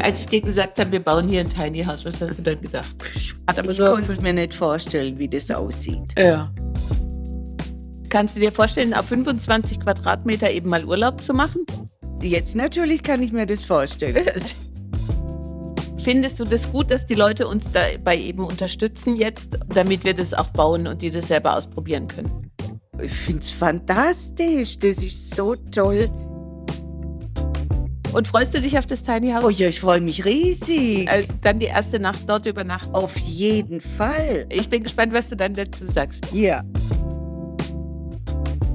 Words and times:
Als 0.00 0.20
ich 0.20 0.26
dir 0.26 0.40
gesagt 0.40 0.78
habe, 0.78 0.92
wir 0.92 1.00
bauen 1.00 1.28
hier 1.28 1.40
ein 1.40 1.50
Tiny 1.50 1.82
House, 1.82 2.04
was 2.04 2.20
hast 2.20 2.38
du 2.38 2.42
dann 2.42 2.60
gedacht? 2.60 2.94
Hat 3.46 3.58
aber 3.58 3.70
ich 3.70 3.76
so 3.76 3.90
konnte 3.90 4.20
mir 4.20 4.32
nicht 4.32 4.54
vorstellen, 4.54 5.18
wie 5.18 5.28
das 5.28 5.50
aussieht. 5.50 6.14
Ja. 6.16 6.52
Kannst 8.08 8.36
du 8.36 8.40
dir 8.40 8.52
vorstellen, 8.52 8.94
auf 8.94 9.06
25 9.06 9.80
Quadratmeter 9.80 10.50
eben 10.50 10.70
mal 10.70 10.84
Urlaub 10.84 11.22
zu 11.22 11.34
machen? 11.34 11.66
Jetzt 12.22 12.56
natürlich 12.56 13.02
kann 13.02 13.22
ich 13.22 13.32
mir 13.32 13.46
das 13.46 13.62
vorstellen. 13.62 14.24
Findest 15.98 16.40
du 16.40 16.44
das 16.44 16.70
gut, 16.70 16.90
dass 16.90 17.04
die 17.04 17.14
Leute 17.14 17.46
uns 17.46 17.70
dabei 17.70 18.18
eben 18.18 18.44
unterstützen 18.44 19.16
jetzt, 19.16 19.58
damit 19.68 20.04
wir 20.04 20.14
das 20.14 20.32
auch 20.32 20.50
bauen 20.50 20.86
und 20.86 21.02
die 21.02 21.10
das 21.10 21.28
selber 21.28 21.54
ausprobieren 21.56 22.08
können? 22.08 22.50
Ich 23.00 23.12
finde 23.12 23.40
es 23.40 23.50
fantastisch. 23.50 24.78
Das 24.78 25.02
ist 25.02 25.34
so 25.34 25.54
toll. 25.54 26.08
Und 28.12 28.26
freust 28.26 28.54
du 28.54 28.60
dich 28.60 28.78
auf 28.78 28.86
das 28.86 29.04
Tiny 29.04 29.32
House? 29.32 29.44
Oh 29.44 29.50
ja, 29.50 29.68
ich 29.68 29.80
freue 29.80 30.00
mich 30.00 30.24
riesig. 30.24 31.08
Äh, 31.08 31.26
dann 31.42 31.58
die 31.58 31.66
erste 31.66 32.00
Nacht 32.00 32.20
dort 32.26 32.46
übernachten. 32.46 32.94
Auf 32.94 33.16
jeden 33.18 33.80
Fall. 33.80 34.46
Ich 34.50 34.70
bin 34.70 34.82
gespannt, 34.82 35.12
was 35.12 35.28
du 35.28 35.36
dann 35.36 35.52
dazu 35.52 35.86
sagst. 35.86 36.26
Ja. 36.32 36.62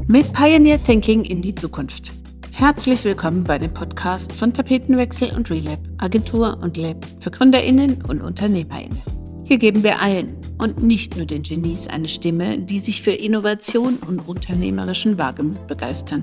Mit 0.07 0.31
Pioneer 0.33 0.83
Thinking 0.83 1.25
in 1.25 1.41
die 1.41 1.55
Zukunft. 1.55 2.13
Herzlich 2.51 3.03
willkommen 3.03 3.43
bei 3.43 3.57
dem 3.57 3.73
Podcast 3.73 4.31
von 4.31 4.53
Tapetenwechsel 4.53 5.35
und 5.35 5.49
Relab, 5.49 5.79
Agentur 5.97 6.59
und 6.61 6.77
Lab 6.77 7.03
für 7.19 7.31
GründerInnen 7.31 8.03
und 8.03 8.21
UnternehmerInnen. 8.21 9.01
Hier 9.45 9.57
geben 9.57 9.83
wir 9.83 9.99
allen 9.99 10.37
und 10.59 10.83
nicht 10.83 11.17
nur 11.17 11.25
den 11.25 11.41
Genies 11.41 11.87
eine 11.87 12.07
Stimme, 12.07 12.59
die 12.59 12.79
sich 12.79 13.01
für 13.01 13.11
Innovation 13.11 13.97
und 14.07 14.19
unternehmerischen 14.19 15.17
Wagemut 15.17 15.65
begeistern 15.65 16.21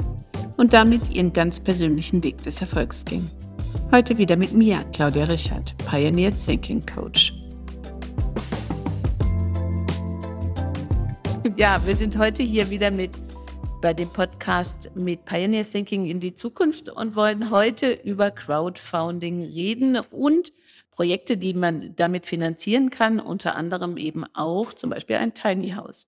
und 0.61 0.75
damit 0.75 1.09
ihren 1.09 1.33
ganz 1.33 1.59
persönlichen 1.59 2.23
Weg 2.23 2.43
des 2.43 2.61
Erfolgs 2.61 3.07
gehen. 3.07 3.31
Heute 3.91 4.19
wieder 4.19 4.37
mit 4.37 4.53
mir, 4.53 4.85
Claudia 4.93 5.25
Richard, 5.25 5.75
Pioneer 5.89 6.37
Thinking 6.37 6.85
Coach. 6.85 7.33
Ja, 11.57 11.81
wir 11.87 11.97
sind 11.97 12.19
heute 12.19 12.43
hier 12.43 12.69
wieder 12.69 12.91
mit 12.91 13.11
bei 13.81 13.95
dem 13.95 14.11
Podcast 14.11 14.91
mit 14.95 15.25
Pioneer 15.25 15.67
Thinking 15.67 16.05
in 16.05 16.21
die 16.21 16.35
Zukunft 16.35 16.91
und 16.91 17.17
wollen 17.17 17.51
heute 17.51 17.93
über 17.93 18.31
Crowdfunding 18.31 19.43
reden 19.43 19.99
und 20.11 20.53
Projekte, 20.91 21.39
die 21.39 21.55
man 21.55 21.97
damit 21.97 22.27
finanzieren 22.27 22.91
kann, 22.91 23.19
unter 23.19 23.57
anderem 23.57 23.97
eben 23.97 24.27
auch 24.35 24.75
zum 24.75 24.91
Beispiel 24.91 25.17
ein 25.17 25.33
Tiny 25.33 25.71
House. 25.71 26.07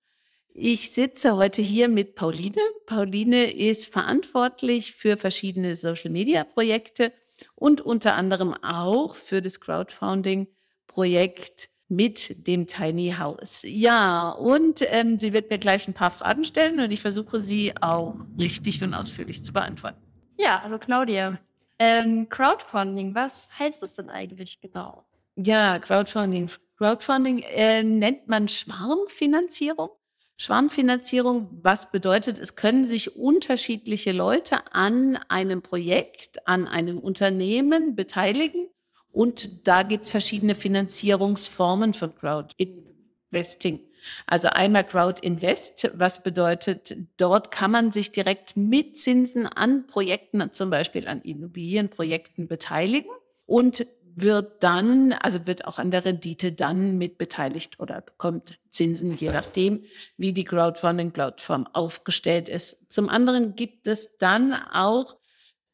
Ich 0.55 0.91
sitze 0.91 1.35
heute 1.35 1.63
hier 1.63 1.87
mit 1.87 2.13
Pauline. 2.13 2.61
Pauline 2.85 3.51
ist 3.51 3.91
verantwortlich 3.91 4.93
für 4.93 5.17
verschiedene 5.17 5.75
Social-Media-Projekte 5.75 7.11
und 7.55 7.81
unter 7.81 8.13
anderem 8.13 8.53
auch 8.63 9.15
für 9.15 9.41
das 9.41 9.59
Crowdfunding-Projekt 9.59 11.69
mit 11.87 12.47
dem 12.47 12.67
Tiny 12.67 13.15
House. 13.17 13.65
Ja, 13.67 14.29
und 14.29 14.85
ähm, 14.91 15.17
sie 15.17 15.33
wird 15.33 15.49
mir 15.49 15.57
gleich 15.57 15.87
ein 15.87 15.95
paar 15.95 16.11
Fragen 16.11 16.43
stellen 16.43 16.79
und 16.79 16.91
ich 16.91 17.01
versuche 17.01 17.41
sie 17.41 17.73
auch 17.81 18.13
richtig 18.37 18.83
und 18.83 18.93
ausführlich 18.93 19.43
zu 19.43 19.53
beantworten. 19.53 20.03
Ja, 20.39 20.61
hallo 20.63 20.77
Claudia. 20.77 21.39
Ähm, 21.79 22.29
Crowdfunding, 22.29 23.15
was 23.15 23.49
heißt 23.57 23.81
das 23.81 23.93
denn 23.93 24.11
eigentlich 24.11 24.61
genau? 24.61 25.03
Ja, 25.35 25.79
Crowdfunding. 25.79 26.51
Crowdfunding 26.77 27.39
äh, 27.39 27.81
nennt 27.81 28.27
man 28.27 28.47
Schwarmfinanzierung. 28.47 29.89
Schwarmfinanzierung, 30.37 31.59
was 31.61 31.91
bedeutet, 31.91 32.39
es 32.39 32.55
können 32.55 32.87
sich 32.87 33.15
unterschiedliche 33.15 34.11
Leute 34.11 34.73
an 34.73 35.17
einem 35.29 35.61
Projekt, 35.61 36.47
an 36.47 36.67
einem 36.67 36.97
Unternehmen 36.97 37.95
beteiligen 37.95 38.67
und 39.11 39.67
da 39.67 39.83
gibt 39.83 40.05
es 40.05 40.11
verschiedene 40.11 40.55
Finanzierungsformen 40.55 41.93
von 41.93 42.15
Crowd-Investing. 42.15 43.79
Also 44.25 44.49
einmal 44.49 44.83
Crowd-Invest, 44.83 45.91
was 45.93 46.23
bedeutet, 46.23 46.97
dort 47.17 47.51
kann 47.51 47.71
man 47.71 47.91
sich 47.91 48.11
direkt 48.11 48.57
mit 48.57 48.97
Zinsen 48.97 49.45
an 49.45 49.87
Projekten, 49.87 50.51
zum 50.51 50.69
Beispiel 50.69 51.07
an 51.07 51.21
Immobilienprojekten 51.21 52.47
beteiligen 52.47 53.11
und 53.45 53.85
wird 54.15 54.63
dann, 54.63 55.13
also 55.13 55.47
wird 55.47 55.65
auch 55.65 55.79
an 55.79 55.91
der 55.91 56.05
Rendite 56.05 56.51
dann 56.51 56.97
mit 56.97 57.17
beteiligt 57.17 57.79
oder 57.79 58.01
bekommt 58.01 58.59
Zinsen, 58.69 59.15
je 59.17 59.31
nachdem, 59.31 59.83
wie 60.17 60.33
die 60.33 60.43
Crowdfunding-Plattform 60.43 61.67
aufgestellt 61.73 62.49
ist. 62.49 62.91
Zum 62.91 63.09
anderen 63.09 63.55
gibt 63.55 63.87
es 63.87 64.17
dann 64.17 64.53
auch 64.53 65.17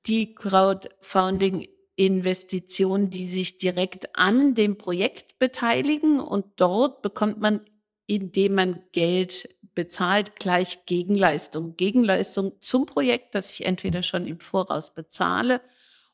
die 0.05 0.35
Crowdfunding 0.35 1.67
Investitionen, 1.95 3.09
die 3.09 3.27
sich 3.27 3.57
direkt 3.57 4.15
an 4.15 4.55
dem 4.55 4.77
Projekt 4.77 5.37
beteiligen 5.37 6.21
und 6.21 6.45
dort 6.55 7.01
bekommt 7.01 7.41
man, 7.41 7.59
indem 8.07 8.55
man 8.55 8.83
Geld 8.93 9.49
bezahlt, 9.75 10.37
gleich 10.37 10.85
Gegenleistung. 10.85 11.75
Gegenleistung 11.75 12.53
zum 12.61 12.85
Projekt, 12.85 13.35
das 13.35 13.51
ich 13.51 13.65
entweder 13.65 14.01
schon 14.01 14.27
im 14.27 14.39
Voraus 14.39 14.93
bezahle 14.93 15.61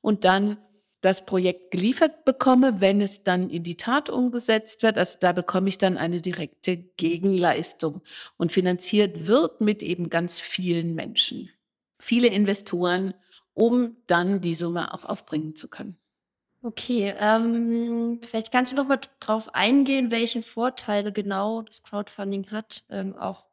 und 0.01 0.25
dann 0.25 0.57
das 1.05 1.25
Projekt 1.25 1.71
geliefert 1.71 2.25
bekomme, 2.25 2.81
wenn 2.81 2.99
es 2.99 3.23
dann 3.23 3.49
in 3.49 3.63
die 3.63 3.77
Tat 3.77 4.09
umgesetzt 4.09 4.83
wird. 4.83 4.97
Also 4.97 5.17
da 5.19 5.31
bekomme 5.31 5.69
ich 5.69 5.77
dann 5.77 5.97
eine 5.97 6.21
direkte 6.21 6.77
Gegenleistung 6.77 8.01
und 8.37 8.51
finanziert 8.51 9.27
wird 9.27 9.61
mit 9.61 9.83
eben 9.83 10.09
ganz 10.09 10.41
vielen 10.41 10.95
Menschen. 10.95 11.49
Viele 11.99 12.27
Investoren 12.27 13.13
um 13.55 13.95
dann 14.05 14.41
die 14.41 14.53
Summe 14.53 14.93
auch 14.93 15.05
aufbringen 15.05 15.55
zu 15.55 15.67
können. 15.67 15.97
Okay, 16.61 17.13
ähm, 17.19 18.19
vielleicht 18.21 18.51
kannst 18.51 18.71
du 18.71 18.75
noch 18.75 18.87
mal 18.87 18.99
drauf 19.19 19.53
eingehen, 19.53 20.11
welche 20.11 20.41
Vorteile 20.41 21.11
genau 21.11 21.61
das 21.61 21.83
Crowdfunding 21.83 22.51
hat, 22.51 22.83
ähm, 22.89 23.15
auch 23.15 23.45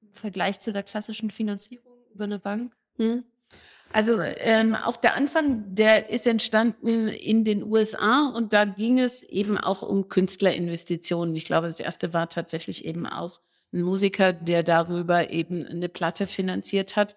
im 0.00 0.12
Vergleich 0.12 0.60
zu 0.60 0.72
der 0.72 0.82
klassischen 0.82 1.30
Finanzierung 1.30 1.98
über 2.12 2.24
eine 2.24 2.38
Bank. 2.38 2.74
Hm. 2.96 3.24
Also 3.94 4.20
ähm, 4.20 4.74
auch 4.74 4.96
der 4.96 5.14
Anfang, 5.14 5.72
der 5.72 6.10
ist 6.10 6.26
entstanden 6.26 7.06
in 7.06 7.44
den 7.44 7.62
USA 7.62 8.28
und 8.28 8.52
da 8.52 8.64
ging 8.64 8.98
es 8.98 9.22
eben 9.22 9.56
auch 9.56 9.82
um 9.82 10.08
Künstlerinvestitionen. 10.08 11.36
Ich 11.36 11.44
glaube, 11.44 11.68
das 11.68 11.78
erste 11.78 12.12
war 12.12 12.28
tatsächlich 12.28 12.84
eben 12.86 13.06
auch 13.06 13.40
ein 13.72 13.82
Musiker, 13.82 14.32
der 14.32 14.64
darüber 14.64 15.30
eben 15.30 15.64
eine 15.64 15.88
Platte 15.88 16.26
finanziert 16.26 16.96
hat. 16.96 17.14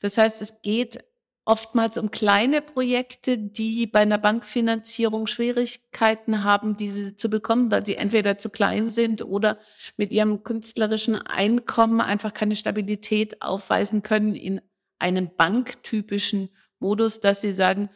Das 0.00 0.16
heißt, 0.16 0.40
es 0.40 0.62
geht 0.62 1.04
oftmals 1.44 1.98
um 1.98 2.10
kleine 2.10 2.62
Projekte, 2.62 3.36
die 3.36 3.86
bei 3.86 4.00
einer 4.00 4.16
Bankfinanzierung 4.16 5.26
Schwierigkeiten 5.26 6.42
haben, 6.42 6.78
diese 6.78 7.18
zu 7.18 7.28
bekommen, 7.28 7.70
weil 7.70 7.84
sie 7.84 7.96
entweder 7.96 8.38
zu 8.38 8.48
klein 8.48 8.88
sind 8.88 9.20
oder 9.20 9.58
mit 9.98 10.10
ihrem 10.10 10.42
künstlerischen 10.42 11.16
Einkommen 11.16 12.00
einfach 12.00 12.32
keine 12.32 12.56
Stabilität 12.56 13.42
aufweisen 13.42 14.02
können 14.02 14.34
in 14.34 14.62
einem 15.04 15.28
banktypischen 15.36 16.48
Modus, 16.78 17.20
dass 17.20 17.42
sie 17.42 17.52
sagen, 17.52 17.90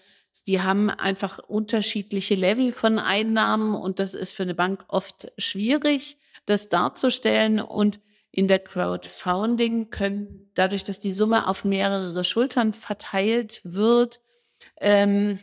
die 0.46 0.60
haben 0.60 0.90
einfach 0.90 1.38
unterschiedliche 1.38 2.34
Level 2.34 2.70
von 2.70 2.98
Einnahmen 2.98 3.74
und 3.74 3.98
das 3.98 4.12
ist 4.12 4.32
für 4.32 4.42
eine 4.42 4.54
Bank 4.54 4.84
oft 4.88 5.32
schwierig, 5.38 6.18
das 6.44 6.68
darzustellen 6.68 7.60
und 7.60 8.00
in 8.30 8.46
der 8.46 8.58
Crowdfunding 8.58 9.88
können, 9.88 10.50
dadurch, 10.52 10.84
dass 10.84 11.00
die 11.00 11.14
Summe 11.14 11.48
auf 11.48 11.64
mehrere 11.64 12.24
Schultern 12.24 12.74
verteilt 12.74 13.62
wird, 13.64 14.20
ähm, 14.78 15.38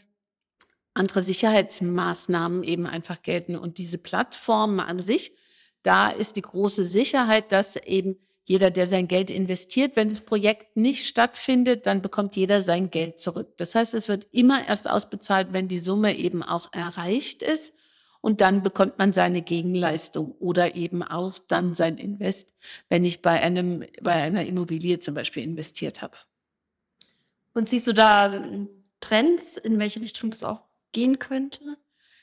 andere 0.94 1.24
Sicherheitsmaßnahmen 1.24 2.64
eben 2.64 2.86
einfach 2.86 3.24
gelten. 3.24 3.56
Und 3.56 3.80
diese 3.80 3.98
Plattformen 3.98 4.80
an 4.80 5.02
sich, 5.02 5.36
da 5.82 6.10
ist 6.10 6.36
die 6.36 6.44
große 6.44 6.86
Sicherheit, 6.86 7.52
dass 7.52 7.76
eben 7.76 8.18
jeder, 8.46 8.70
der 8.70 8.86
sein 8.86 9.08
Geld 9.08 9.32
investiert, 9.32 9.96
wenn 9.96 10.10
das 10.10 10.22
Projekt 10.22 10.78
nicht 10.78 11.08
stattfindet, 11.08 11.88
dann 11.88 12.02
bekommt 12.02 12.36
jeder 12.36 12.62
sein 12.62 12.92
Geld 12.92 13.20
zurück. 13.20 13.58
Das 13.58 13.74
heißt, 13.74 13.96
es 13.96 14.08
wird 14.08 14.28
immer 14.32 14.68
erst 14.68 14.88
ausbezahlt, 14.88 15.48
wenn 15.52 15.68
die 15.68 15.80
Summe 15.80 16.16
eben 16.16 16.44
auch 16.44 16.72
erreicht 16.72 17.42
ist 17.42 17.74
und 18.22 18.42
dann 18.42 18.62
bekommt 18.62 19.00
man 19.00 19.14
seine 19.14 19.42
Gegenleistung 19.42 20.32
oder 20.34 20.76
eben 20.76 21.02
auch 21.02 21.38
dann 21.48 21.74
sein 21.74 21.98
Invest, 21.98 22.54
wenn 22.88 23.04
ich 23.04 23.24
bei 23.24 23.42
einem, 23.42 23.84
bei 24.02 24.14
einer 24.14 24.46
Immobilie 24.46 25.00
zum 25.00 25.16
Beispiel 25.16 25.44
investiert 25.44 26.04
habe. 26.04 26.18
Und 27.54 27.68
siehst 27.68 27.88
du 27.88 27.94
da 27.94 28.44
Trends, 29.00 29.58
in 29.58 29.80
welche 29.80 30.02
Richtung 30.02 30.30
das 30.30 30.44
auch 30.44 30.62
gehen 30.92 31.18
könnte? 31.18 31.78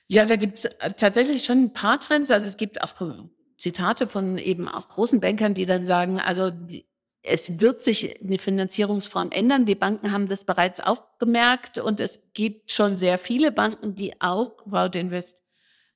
Ja, 0.07 0.25
da 0.25 0.37
gibt 0.37 0.59
es 0.59 0.65
äh, 0.67 0.93
tatsächlich 0.93 1.45
schon 1.45 1.65
ein 1.65 1.73
paar 1.73 1.99
Trends. 1.99 2.31
Also 2.31 2.47
es 2.47 2.57
gibt 2.57 2.83
auch 2.83 2.95
Zitate 3.63 4.09
von 4.09 4.39
eben 4.39 4.67
auch 4.67 4.89
großen 4.89 5.21
Bankern, 5.21 5.55
die 5.55 5.67
dann 5.67 5.87
sagen, 5.87 6.19
also 6.19 6.51
die, 6.51 6.85
es 7.23 7.61
wird 7.61 7.81
sich 7.81 8.21
eine 8.21 8.39
Finanzierungsform 8.39 9.31
ändern. 9.31 9.67
Die 9.67 9.77
Banken 9.77 10.11
haben 10.11 10.29
das 10.29 10.45
bereits 10.45 10.81
auch 10.81 11.01
gemerkt 11.21 11.79
und 11.79 12.01
es 12.01 12.33
gibt 12.35 12.73
schon 12.73 12.97
sehr 12.97 13.19
viele 13.19 13.53
Banken, 13.53 13.95
die 13.95 14.21
auch 14.21 14.57
Crowdinvest 14.57 15.41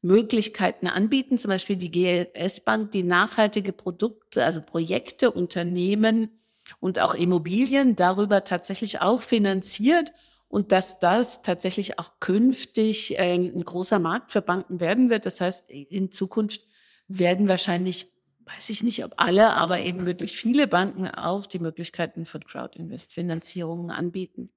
Möglichkeiten 0.01 0.87
anbieten, 0.87 1.39
zum 1.39 1.49
Beispiel 1.49 1.75
die 1.75 1.91
GLS 1.91 2.61
Bank, 2.61 2.93
die 2.93 3.03
nachhaltige 3.03 3.73
Produkte, 3.73 4.45
also 4.45 4.63
Projekte, 4.63 5.33
Unternehmen 5.33 6.39
und 6.79 7.01
auch 7.01 7.17
Immobilien 7.17 7.97
darüber 7.97 8.45
tatsächlich 8.45 9.01
auch 9.01 9.23
finanziert 9.23 10.13
und 10.47 10.71
dass 10.71 11.01
das 11.01 11.43
tatsächlich 11.43 11.99
auch 11.99 12.21
künftig 12.21 13.19
äh, 13.19 13.35
ein 13.35 13.65
großer 13.65 13.99
Markt 13.99 14.31
für 14.31 14.43
Banken 14.43 14.79
werden 14.79 15.11
wird. 15.11 15.27
Das 15.27 15.41
heißt, 15.41 15.69
in 15.69 16.13
Zukunft 16.13 16.61
werden 17.09 17.49
wahrscheinlich, 17.49 18.13
weiß 18.45 18.71
ich 18.71 18.83
nicht, 18.83 19.05
ob 19.05 19.15
alle, 19.17 19.53
aber 19.55 19.81
eben 19.81 20.07
wirklich 20.07 20.37
viele 20.37 20.67
Banken 20.67 21.09
auch 21.09 21.47
die 21.47 21.59
Möglichkeiten 21.59 22.27
von 22.27 22.45
Crowd-Invest-Finanzierungen 22.45 23.91
anbieten. 23.91 24.51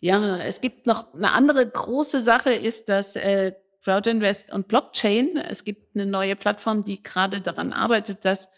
Ja, 0.00 0.38
es 0.38 0.60
gibt 0.60 0.86
noch 0.86 1.12
eine 1.12 1.32
andere 1.32 1.68
große 1.68 2.22
Sache, 2.22 2.52
ist 2.52 2.88
dass 2.88 3.16
äh, 3.16 3.52
Crowdinvest 3.82 4.52
und 4.52 4.68
Blockchain. 4.68 5.36
Es 5.36 5.64
gibt 5.64 5.94
eine 5.94 6.06
neue 6.06 6.36
Plattform, 6.36 6.84
die 6.84 7.02
gerade 7.02 7.40
daran 7.40 7.72
arbeitet, 7.72 8.24
dass 8.24 8.48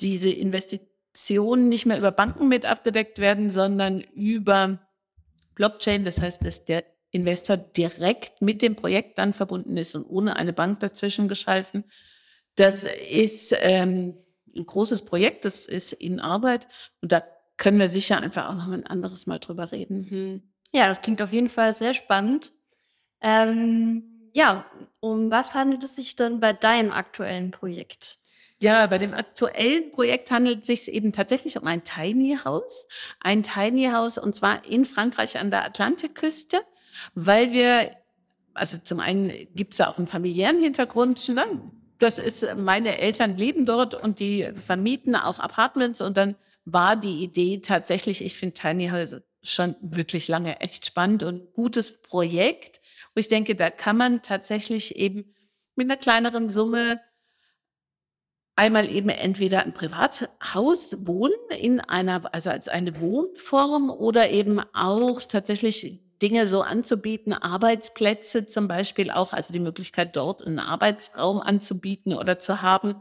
diese 0.00 0.30
Investitionen 0.30 1.68
nicht 1.68 1.86
mehr 1.86 1.98
über 1.98 2.12
Banken 2.12 2.48
mit 2.48 2.64
abgedeckt 2.64 3.18
werden, 3.18 3.50
sondern 3.50 4.00
über 4.00 4.78
Blockchain. 5.54 6.04
Das 6.04 6.20
heißt, 6.20 6.44
dass 6.44 6.64
der 6.64 6.84
Investor 7.10 7.56
direkt 7.56 8.40
mit 8.40 8.62
dem 8.62 8.76
Projekt 8.76 9.18
dann 9.18 9.34
verbunden 9.34 9.76
ist 9.76 9.94
und 9.94 10.04
ohne 10.04 10.36
eine 10.36 10.52
Bank 10.52 10.80
dazwischen 10.80 11.28
geschalten. 11.28 11.84
Das 12.60 12.84
ist 12.84 13.56
ähm, 13.58 14.18
ein 14.54 14.66
großes 14.66 15.06
Projekt, 15.06 15.46
das 15.46 15.64
ist 15.64 15.94
in 15.94 16.20
Arbeit 16.20 16.68
und 17.00 17.10
da 17.10 17.22
können 17.56 17.78
wir 17.78 17.88
sicher 17.88 18.20
einfach 18.20 18.50
auch 18.50 18.54
noch 18.54 18.70
ein 18.70 18.86
anderes 18.86 19.26
Mal 19.26 19.38
drüber 19.38 19.72
reden. 19.72 20.06
Hm. 20.10 20.42
Ja, 20.70 20.86
das 20.86 21.00
klingt 21.00 21.22
auf 21.22 21.32
jeden 21.32 21.48
Fall 21.48 21.72
sehr 21.72 21.94
spannend. 21.94 22.52
Ähm, 23.22 24.30
ja, 24.34 24.66
um 25.00 25.30
was 25.30 25.54
handelt 25.54 25.82
es 25.84 25.96
sich 25.96 26.16
dann 26.16 26.38
bei 26.40 26.52
deinem 26.52 26.92
aktuellen 26.92 27.50
Projekt? 27.50 28.18
Ja, 28.58 28.86
bei 28.88 28.98
dem 28.98 29.14
aktuellen 29.14 29.90
Projekt 29.90 30.30
handelt 30.30 30.60
es 30.60 30.66
sich 30.66 30.92
eben 30.92 31.14
tatsächlich 31.14 31.58
um 31.58 31.66
ein 31.66 31.82
Tiny 31.82 32.40
House. 32.44 32.88
Ein 33.20 33.42
Tiny 33.42 33.86
House 33.86 34.18
und 34.18 34.36
zwar 34.36 34.66
in 34.66 34.84
Frankreich 34.84 35.38
an 35.38 35.50
der 35.50 35.64
Atlantikküste, 35.64 36.60
weil 37.14 37.52
wir, 37.52 37.96
also 38.52 38.76
zum 38.76 39.00
einen 39.00 39.30
gibt 39.54 39.72
es 39.72 39.78
ja 39.78 39.88
auch 39.88 39.96
einen 39.96 40.08
familiären 40.08 40.60
Hintergrund. 40.60 41.26
Ne? 41.30 41.46
Das 42.00 42.18
ist, 42.18 42.56
meine 42.56 42.98
Eltern 42.98 43.36
leben 43.36 43.66
dort 43.66 43.94
und 43.94 44.20
die 44.20 44.48
vermieten 44.54 45.14
auch 45.14 45.38
Apartments. 45.38 46.00
Und 46.00 46.16
dann 46.16 46.34
war 46.64 46.96
die 46.96 47.22
Idee 47.22 47.60
tatsächlich, 47.60 48.24
ich 48.24 48.36
finde 48.36 48.54
Tiny 48.54 48.88
House 48.88 49.16
schon 49.42 49.76
wirklich 49.80 50.26
lange 50.26 50.60
echt 50.60 50.86
spannend 50.86 51.22
und 51.22 51.52
gutes 51.52 52.02
Projekt, 52.02 52.80
wo 53.14 53.20
ich 53.20 53.28
denke, 53.28 53.54
da 53.54 53.70
kann 53.70 53.96
man 53.96 54.22
tatsächlich 54.22 54.96
eben 54.96 55.34
mit 55.76 55.90
einer 55.90 55.96
kleineren 55.96 56.50
Summe 56.50 57.00
einmal 58.56 58.90
eben 58.90 59.08
entweder 59.08 59.62
ein 59.62 59.72
Privathaus 59.72 61.06
wohnen 61.06 61.34
in 61.58 61.80
einer, 61.80 62.34
also 62.34 62.50
als 62.50 62.68
eine 62.68 63.00
Wohnform 63.00 63.90
oder 63.90 64.30
eben 64.30 64.60
auch 64.74 65.22
tatsächlich 65.22 66.00
Dinge 66.22 66.46
so 66.46 66.62
anzubieten, 66.62 67.32
Arbeitsplätze 67.32 68.46
zum 68.46 68.68
Beispiel 68.68 69.10
auch, 69.10 69.32
also 69.32 69.52
die 69.52 69.60
Möglichkeit 69.60 70.16
dort 70.16 70.46
einen 70.46 70.58
Arbeitsraum 70.58 71.40
anzubieten 71.40 72.14
oder 72.14 72.38
zu 72.38 72.62
haben 72.62 72.96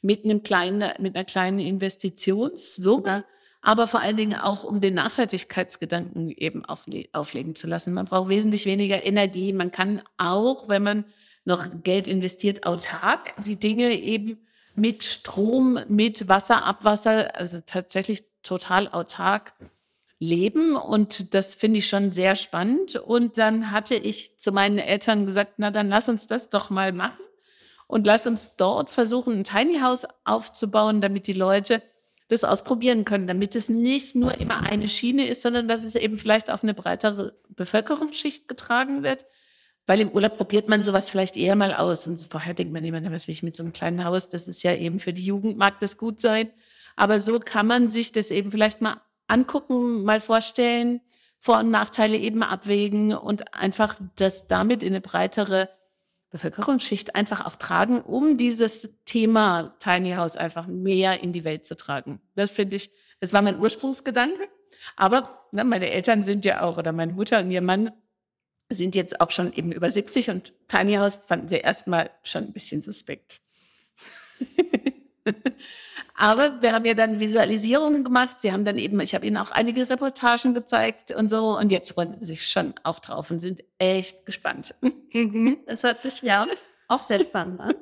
mit 0.00 0.24
einem 0.24 0.42
kleinen, 0.42 0.90
mit 0.98 1.14
einer 1.14 1.24
kleinen 1.24 1.58
Investitionssumme 1.58 3.24
aber 3.62 3.86
vor 3.86 4.00
allen 4.00 4.16
Dingen 4.16 4.34
auch, 4.34 4.64
um 4.64 4.80
den 4.80 4.94
Nachhaltigkeitsgedanken 4.94 6.30
eben 6.30 6.64
aufle 6.64 7.08
aufleben 7.12 7.54
zu 7.54 7.68
lassen. 7.68 7.94
Man 7.94 8.06
braucht 8.06 8.28
wesentlich 8.28 8.66
weniger 8.66 9.06
Energie. 9.06 9.52
Man 9.52 9.70
kann 9.70 10.02
auch, 10.18 10.68
wenn 10.68 10.82
man 10.82 11.04
noch 11.44 11.68
Geld 11.84 12.08
investiert, 12.08 12.66
autark 12.66 13.34
die 13.44 13.56
Dinge 13.56 13.92
eben 13.92 14.44
mit 14.74 15.04
Strom, 15.04 15.78
mit 15.88 16.28
Wasser, 16.28 16.64
Abwasser, 16.64 17.36
also 17.36 17.60
tatsächlich 17.64 18.24
total 18.42 18.88
autark 18.88 19.54
leben. 20.22 20.76
Und 20.76 21.34
das 21.34 21.54
finde 21.54 21.78
ich 21.78 21.88
schon 21.88 22.12
sehr 22.12 22.36
spannend. 22.36 22.96
Und 22.96 23.38
dann 23.38 23.72
hatte 23.72 23.96
ich 23.96 24.38
zu 24.38 24.52
meinen 24.52 24.78
Eltern 24.78 25.26
gesagt, 25.26 25.54
na 25.56 25.70
dann 25.70 25.88
lass 25.88 26.08
uns 26.08 26.26
das 26.26 26.48
doch 26.48 26.70
mal 26.70 26.92
machen. 26.92 27.22
Und 27.88 28.06
lass 28.06 28.26
uns 28.26 28.56
dort 28.56 28.88
versuchen, 28.88 29.40
ein 29.40 29.44
Tiny 29.44 29.80
House 29.80 30.06
aufzubauen, 30.24 31.00
damit 31.00 31.26
die 31.26 31.34
Leute 31.34 31.82
das 32.28 32.44
ausprobieren 32.44 33.04
können, 33.04 33.26
damit 33.26 33.54
es 33.54 33.68
nicht 33.68 34.14
nur 34.14 34.38
immer 34.40 34.60
eine 34.62 34.88
Schiene 34.88 35.26
ist, 35.26 35.42
sondern 35.42 35.68
dass 35.68 35.84
es 35.84 35.96
eben 35.96 36.16
vielleicht 36.16 36.50
auf 36.50 36.62
eine 36.62 36.72
breitere 36.72 37.34
Bevölkerungsschicht 37.50 38.48
getragen 38.48 39.02
wird. 39.02 39.26
Weil 39.86 40.00
im 40.00 40.10
Urlaub 40.10 40.36
probiert 40.36 40.68
man 40.68 40.82
sowas 40.82 41.10
vielleicht 41.10 41.36
eher 41.36 41.56
mal 41.56 41.74
aus. 41.74 42.06
Und 42.06 42.24
vorher 42.30 42.54
denkt 42.54 42.72
man 42.72 42.84
immer, 42.84 43.02
was 43.10 43.26
will 43.26 43.32
ich 43.32 43.42
mit 43.42 43.56
so 43.56 43.64
einem 43.64 43.72
kleinen 43.72 44.04
Haus? 44.04 44.28
Das 44.28 44.46
ist 44.46 44.62
ja 44.62 44.74
eben 44.74 45.00
für 45.00 45.12
die 45.12 45.24
Jugend, 45.24 45.58
mag 45.58 45.80
das 45.80 45.98
gut 45.98 46.20
sein. 46.20 46.50
Aber 46.94 47.20
so 47.20 47.40
kann 47.40 47.66
man 47.66 47.90
sich 47.90 48.12
das 48.12 48.30
eben 48.30 48.52
vielleicht 48.52 48.80
mal 48.80 49.00
angucken, 49.32 50.04
mal 50.04 50.20
vorstellen, 50.20 51.00
Vor- 51.38 51.58
und 51.58 51.70
Nachteile 51.70 52.16
eben 52.16 52.42
abwägen 52.42 53.14
und 53.14 53.54
einfach 53.54 53.96
das 54.16 54.46
damit 54.46 54.82
in 54.82 54.90
eine 54.90 55.00
breitere 55.00 55.68
Bevölkerungsschicht 56.30 57.14
einfach 57.14 57.44
auch 57.44 57.56
tragen, 57.56 58.00
um 58.00 58.36
dieses 58.38 58.94
Thema 59.04 59.76
Tiny 59.80 60.12
House 60.12 60.36
einfach 60.36 60.66
mehr 60.66 61.22
in 61.22 61.32
die 61.32 61.44
Welt 61.44 61.66
zu 61.66 61.76
tragen. 61.76 62.20
Das 62.34 62.50
finde 62.50 62.76
ich, 62.76 62.90
das 63.20 63.32
war 63.32 63.42
mein 63.42 63.58
Ursprungsgedanke. 63.58 64.48
Aber 64.96 65.46
ne, 65.52 65.64
meine 65.64 65.90
Eltern 65.90 66.22
sind 66.22 66.44
ja 66.44 66.62
auch, 66.62 66.78
oder 66.78 66.92
meine 66.92 67.12
Mutter 67.12 67.40
und 67.40 67.50
ihr 67.50 67.62
Mann 67.62 67.90
sind 68.70 68.94
jetzt 68.94 69.20
auch 69.20 69.30
schon 69.30 69.52
eben 69.52 69.72
über 69.72 69.90
70 69.90 70.30
und 70.30 70.54
Tiny 70.68 70.94
House 70.94 71.18
fanden 71.24 71.48
sie 71.48 71.58
erstmal 71.58 72.10
schon 72.22 72.44
ein 72.44 72.52
bisschen 72.52 72.82
suspekt. 72.82 73.40
Aber 76.14 76.60
wir 76.62 76.72
haben 76.72 76.84
ja 76.84 76.94
dann 76.94 77.20
Visualisierungen 77.20 78.04
gemacht. 78.04 78.40
Sie 78.40 78.52
haben 78.52 78.64
dann 78.64 78.78
eben, 78.78 79.00
ich 79.00 79.14
habe 79.14 79.26
ihnen 79.26 79.36
auch 79.36 79.50
einige 79.50 79.88
Reportagen 79.88 80.54
gezeigt 80.54 81.10
und 81.12 81.30
so. 81.30 81.58
Und 81.58 81.72
jetzt 81.72 81.92
freuen 81.92 82.12
sie 82.12 82.24
sich 82.24 82.48
schon 82.48 82.74
auch 82.82 82.98
drauf 82.98 83.30
und 83.30 83.38
sind 83.38 83.62
echt 83.78 84.26
gespannt. 84.26 84.74
Mhm. 85.12 85.58
Das 85.66 85.82
hört 85.84 86.02
sich 86.02 86.22
ja 86.22 86.46
auch 86.88 87.02
sehr 87.02 87.20
spannend 87.20 87.60
an. 87.60 87.74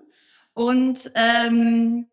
Und 0.55 1.11
ähm, 1.15 2.09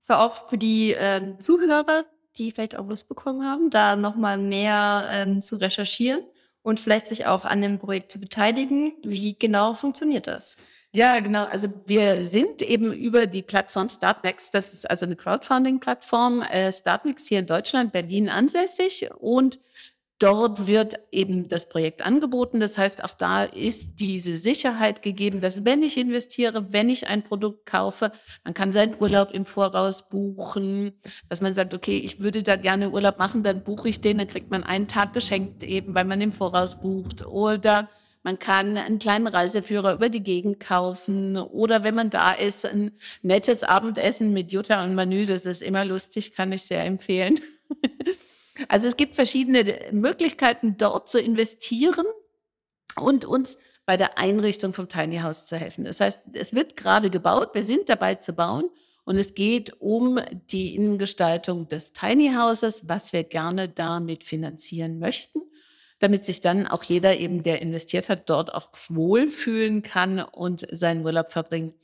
für 0.00 0.18
auch 0.18 0.48
für 0.48 0.58
die 0.58 0.94
ähm, 0.98 1.38
Zuhörer, 1.38 2.04
die 2.36 2.52
vielleicht 2.52 2.76
auch 2.76 2.86
Lust 2.86 3.08
bekommen 3.08 3.44
haben, 3.44 3.70
da 3.70 3.96
nochmal 3.96 4.38
mehr 4.38 5.08
ähm, 5.10 5.40
zu 5.40 5.56
recherchieren 5.56 6.22
und 6.62 6.80
vielleicht 6.80 7.08
sich 7.08 7.26
auch 7.26 7.44
an 7.44 7.62
dem 7.62 7.78
Projekt 7.78 8.12
zu 8.12 8.20
beteiligen. 8.20 8.94
Wie 9.02 9.38
genau 9.38 9.74
funktioniert 9.74 10.26
das? 10.26 10.56
Ja, 10.92 11.20
genau. 11.20 11.44
Also 11.44 11.68
wir 11.86 12.24
sind 12.24 12.62
eben 12.62 12.92
über 12.92 13.26
die 13.26 13.42
Plattform 13.42 13.88
Startnext, 13.90 14.52
das 14.54 14.74
ist 14.74 14.90
also 14.90 15.06
eine 15.06 15.14
Crowdfunding-Plattform, 15.14 16.42
äh, 16.42 16.72
Startnext 16.72 17.28
hier 17.28 17.38
in 17.38 17.46
Deutschland, 17.46 17.92
Berlin 17.92 18.28
ansässig 18.28 19.08
und 19.20 19.60
dort 20.18 20.66
wird 20.66 20.98
eben 21.12 21.48
das 21.48 21.68
Projekt 21.68 22.04
angeboten. 22.04 22.58
Das 22.58 22.76
heißt, 22.76 23.04
auch 23.04 23.12
da 23.12 23.44
ist 23.44 24.00
diese 24.00 24.36
Sicherheit 24.36 25.00
gegeben, 25.02 25.40
dass 25.40 25.64
wenn 25.64 25.82
ich 25.84 25.96
investiere, 25.96 26.72
wenn 26.72 26.88
ich 26.88 27.06
ein 27.06 27.22
Produkt 27.22 27.66
kaufe, 27.66 28.10
man 28.42 28.52
kann 28.52 28.72
seinen 28.72 28.96
Urlaub 29.00 29.32
im 29.32 29.46
Voraus 29.46 30.08
buchen, 30.08 30.98
dass 31.28 31.40
man 31.40 31.54
sagt, 31.54 31.72
okay, 31.72 31.98
ich 31.98 32.18
würde 32.20 32.42
da 32.42 32.56
gerne 32.56 32.90
Urlaub 32.90 33.18
machen, 33.18 33.44
dann 33.44 33.62
buche 33.62 33.88
ich 33.88 34.00
den, 34.00 34.18
dann 34.18 34.26
kriegt 34.26 34.50
man 34.50 34.64
einen 34.64 34.88
Tag 34.88 35.12
geschenkt 35.12 35.62
eben, 35.62 35.94
weil 35.94 36.04
man 36.04 36.20
im 36.20 36.32
Voraus 36.32 36.80
bucht 36.80 37.24
oder 37.24 37.88
man 38.22 38.38
kann 38.38 38.76
einen 38.76 38.98
kleinen 38.98 39.26
Reiseführer 39.26 39.94
über 39.94 40.10
die 40.10 40.22
Gegend 40.22 40.60
kaufen 40.60 41.38
oder 41.38 41.84
wenn 41.84 41.94
man 41.94 42.10
da 42.10 42.32
ist, 42.32 42.66
ein 42.66 42.92
nettes 43.22 43.62
Abendessen 43.62 44.32
mit 44.32 44.52
Jutta 44.52 44.84
und 44.84 44.94
Manu. 44.94 45.24
Das 45.24 45.46
ist 45.46 45.62
immer 45.62 45.84
lustig, 45.84 46.32
kann 46.32 46.52
ich 46.52 46.62
sehr 46.62 46.84
empfehlen. 46.84 47.40
Also 48.68 48.88
es 48.88 48.96
gibt 48.98 49.14
verschiedene 49.14 49.64
Möglichkeiten, 49.90 50.76
dort 50.76 51.08
zu 51.08 51.18
investieren 51.18 52.04
und 52.94 53.24
uns 53.24 53.56
bei 53.86 53.96
der 53.96 54.18
Einrichtung 54.18 54.74
vom 54.74 54.86
Tiny 54.86 55.20
House 55.20 55.46
zu 55.46 55.56
helfen. 55.56 55.84
Das 55.84 56.00
heißt, 56.00 56.20
es 56.34 56.54
wird 56.54 56.76
gerade 56.76 57.08
gebaut, 57.08 57.54
wir 57.54 57.64
sind 57.64 57.88
dabei 57.88 58.16
zu 58.16 58.34
bauen 58.34 58.68
und 59.04 59.16
es 59.16 59.34
geht 59.34 59.80
um 59.80 60.20
die 60.50 60.74
Innengestaltung 60.74 61.68
des 61.68 61.94
Tiny 61.94 62.34
Houses, 62.34 62.86
was 62.86 63.14
wir 63.14 63.24
gerne 63.24 63.70
damit 63.70 64.24
finanzieren 64.24 64.98
möchten 64.98 65.40
damit 66.00 66.24
sich 66.24 66.40
dann 66.40 66.66
auch 66.66 66.82
jeder 66.82 67.18
eben, 67.18 67.42
der 67.42 67.62
investiert 67.62 68.08
hat, 68.08 68.28
dort 68.28 68.52
auch 68.52 68.70
wohlfühlen 68.88 69.82
kann 69.82 70.18
und 70.18 70.66
seinen 70.70 71.04
Urlaub 71.04 71.30
verbringen. 71.30 71.74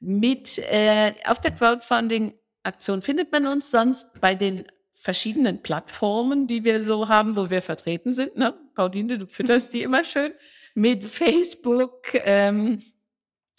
Mit 0.00 0.58
äh, 0.58 1.12
auf 1.26 1.40
der 1.40 1.50
Crowdfunding-Aktion 1.50 3.02
findet 3.02 3.32
man 3.32 3.46
uns 3.46 3.70
sonst 3.70 4.20
bei 4.20 4.34
den 4.34 4.64
verschiedenen 4.94 5.62
Plattformen, 5.62 6.46
die 6.46 6.64
wir 6.64 6.84
so 6.84 7.08
haben, 7.08 7.36
wo 7.36 7.50
wir 7.50 7.62
vertreten 7.62 8.12
sind. 8.12 8.36
Ne? 8.36 8.54
Pauline, 8.74 9.18
du 9.18 9.26
fütterst 9.26 9.72
die 9.72 9.82
immer 9.82 10.04
schön. 10.04 10.32
Mit 10.74 11.04
Facebook, 11.04 12.14
ähm, 12.14 12.82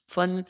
von 0.07 0.45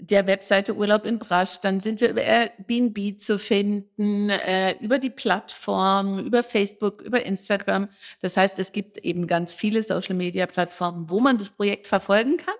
der 0.00 0.26
Webseite 0.26 0.74
Urlaub 0.76 1.04
in 1.04 1.18
Brasch, 1.18 1.60
dann 1.60 1.80
sind 1.80 2.00
wir 2.00 2.10
über 2.10 2.22
Airbnb 2.22 3.20
zu 3.20 3.38
finden, 3.38 4.30
äh, 4.30 4.76
über 4.80 4.98
die 4.98 5.10
Plattform, 5.10 6.20
über 6.20 6.42
Facebook, 6.42 7.02
über 7.02 7.24
Instagram. 7.24 7.88
Das 8.20 8.36
heißt, 8.36 8.58
es 8.58 8.72
gibt 8.72 8.98
eben 8.98 9.26
ganz 9.26 9.54
viele 9.54 9.82
Social-Media-Plattformen, 9.82 11.10
wo 11.10 11.20
man 11.20 11.38
das 11.38 11.50
Projekt 11.50 11.86
verfolgen 11.88 12.36
kann. 12.36 12.54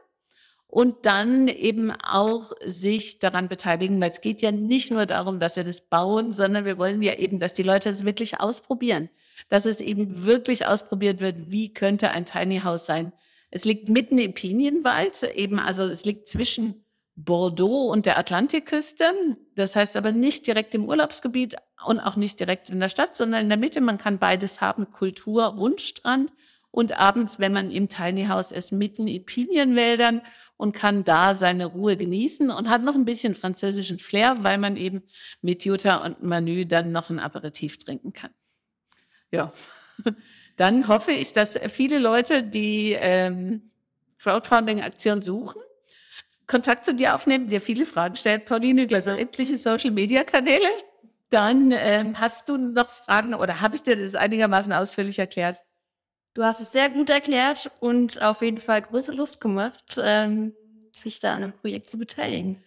und 0.70 1.06
dann 1.06 1.48
eben 1.48 1.90
auch 1.92 2.52
sich 2.62 3.18
daran 3.18 3.48
beteiligen, 3.48 3.98
weil 4.02 4.10
es 4.10 4.20
geht 4.20 4.42
ja 4.42 4.52
nicht 4.52 4.90
nur 4.90 5.06
darum, 5.06 5.40
dass 5.40 5.56
wir 5.56 5.64
das 5.64 5.80
bauen, 5.80 6.34
sondern 6.34 6.66
wir 6.66 6.76
wollen 6.76 7.00
ja 7.00 7.14
eben, 7.14 7.40
dass 7.40 7.54
die 7.54 7.62
Leute 7.62 7.88
es 7.88 8.04
wirklich 8.04 8.38
ausprobieren, 8.38 9.08
dass 9.48 9.64
es 9.64 9.80
eben 9.80 10.26
wirklich 10.26 10.66
ausprobiert 10.66 11.20
wird, 11.20 11.50
wie 11.50 11.72
könnte 11.72 12.10
ein 12.10 12.26
Tiny 12.26 12.60
House 12.60 12.84
sein. 12.84 13.12
Es 13.50 13.64
liegt 13.64 13.88
mitten 13.88 14.18
im 14.18 14.34
Pinienwald, 14.34 15.22
eben 15.22 15.58
also 15.58 15.84
es 15.84 16.04
liegt 16.04 16.28
zwischen 16.28 16.84
Bordeaux 17.24 17.90
und 17.90 18.06
der 18.06 18.16
Atlantikküste. 18.16 19.04
Das 19.56 19.74
heißt 19.74 19.96
aber 19.96 20.12
nicht 20.12 20.46
direkt 20.46 20.74
im 20.74 20.88
Urlaubsgebiet 20.88 21.56
und 21.84 21.98
auch 21.98 22.14
nicht 22.14 22.38
direkt 22.38 22.70
in 22.70 22.78
der 22.78 22.88
Stadt, 22.88 23.16
sondern 23.16 23.42
in 23.42 23.48
der 23.48 23.58
Mitte. 23.58 23.80
Man 23.80 23.98
kann 23.98 24.18
beides 24.18 24.60
haben, 24.60 24.92
Kultur 24.92 25.54
und 25.54 25.80
Strand. 25.80 26.32
Und 26.70 26.92
abends, 26.92 27.40
wenn 27.40 27.52
man 27.52 27.70
im 27.70 27.88
Tiny 27.88 28.26
House 28.26 28.52
ist, 28.52 28.72
mitten 28.72 29.08
in 29.08 29.24
Pinienwäldern 29.24 30.20
und 30.56 30.72
kann 30.72 31.02
da 31.02 31.34
seine 31.34 31.66
Ruhe 31.66 31.96
genießen 31.96 32.50
und 32.50 32.68
hat 32.68 32.82
noch 32.82 32.94
ein 32.94 33.06
bisschen 33.06 33.34
französischen 33.34 33.98
Flair, 33.98 34.44
weil 34.44 34.58
man 34.58 34.76
eben 34.76 35.02
mit 35.40 35.64
Jutta 35.64 36.04
und 36.04 36.22
Manu 36.22 36.66
dann 36.66 36.92
noch 36.92 37.10
ein 37.10 37.18
Aperitif 37.18 37.78
trinken 37.78 38.12
kann. 38.12 38.30
Ja, 39.32 39.52
dann 40.56 40.86
hoffe 40.86 41.10
ich, 41.10 41.32
dass 41.32 41.58
viele 41.68 41.98
Leute, 41.98 42.42
die 42.42 42.92
ähm, 42.92 43.70
Crowdfunding-Aktion 44.18 45.22
suchen, 45.22 45.60
Kontakt 46.48 46.84
zu 46.84 46.94
dir 46.94 47.14
aufnehmen, 47.14 47.48
dir 47.48 47.60
viele 47.60 47.86
Fragen 47.86 48.16
stellt, 48.16 48.46
Pauline 48.46 48.88
so 49.00 49.10
etliche 49.10 49.56
Social-Media-Kanäle. 49.56 50.66
Dann 51.30 51.72
ähm, 51.72 52.18
hast 52.18 52.48
du 52.48 52.56
noch 52.56 52.90
Fragen 52.90 53.34
oder 53.34 53.60
habe 53.60 53.76
ich 53.76 53.82
dir 53.82 53.96
das 53.96 54.14
einigermaßen 54.14 54.72
ausführlich 54.72 55.18
erklärt? 55.18 55.60
Du 56.34 56.42
hast 56.42 56.60
es 56.60 56.72
sehr 56.72 56.88
gut 56.88 57.10
erklärt 57.10 57.70
und 57.80 58.22
auf 58.22 58.42
jeden 58.42 58.58
Fall 58.58 58.82
große 58.82 59.12
Lust 59.12 59.40
gemacht, 59.40 60.00
ähm, 60.02 60.54
sich 60.92 61.20
da 61.20 61.34
an 61.34 61.42
einem 61.42 61.52
Projekt 61.52 61.88
zu 61.88 61.98
beteiligen. 61.98 62.62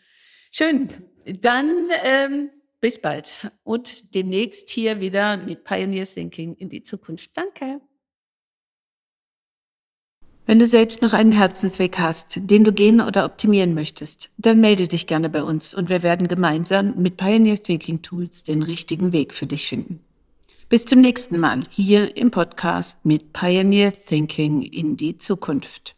Schön. 0.52 0.90
Dann 1.26 1.90
ähm, 2.04 2.50
bis 2.82 3.02
bald 3.02 3.52
und 3.64 4.14
demnächst 4.14 4.70
hier 4.70 5.00
wieder 5.00 5.38
mit 5.38 5.64
Pioneer 5.64 6.06
Thinking 6.06 6.56
in 6.56 6.70
die 6.70 6.84
Zukunft. 6.84 7.32
Danke. 7.36 7.82
Wenn 10.46 10.60
du 10.60 10.66
selbst 10.66 11.02
noch 11.02 11.14
einen 11.14 11.32
Herzensweg 11.32 12.00
hast, 12.00 12.40
den 12.50 12.64
du 12.64 12.74
gehen 12.74 13.00
oder 13.00 13.26
optimieren 13.26 13.74
möchtest, 13.74 14.30
dann 14.38 14.60
melde 14.60 14.88
dich 14.88 15.08
gerne 15.08 15.30
bei 15.30 15.44
uns 15.44 15.74
und 15.74 15.90
wir 15.90 16.04
werden 16.04 16.28
gemeinsam 16.28 16.96
mit 16.98 17.18
Pioneer 17.18 17.62
Thinking 17.62 18.02
Tools 18.02 18.44
den 18.44 18.64
richtigen 18.64 19.14
Weg 19.14 19.34
für 19.34 19.46
dich 19.46 19.68
finden. 19.68 20.00
Bis 20.68 20.86
zum 20.86 21.02
nächsten 21.02 21.40
Mal 21.40 21.62
hier 21.70 22.18
im 22.18 22.32
Podcast 22.32 22.98
mit 23.04 23.34
Pioneer 23.34 23.94
Thinking 23.94 24.62
in 24.62 24.98
die 24.98 25.18
Zukunft. 25.18 25.96